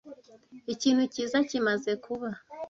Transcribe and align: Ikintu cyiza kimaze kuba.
Ikintu 0.73 1.03
cyiza 1.13 1.37
kimaze 1.49 1.91
kuba. 2.03 2.29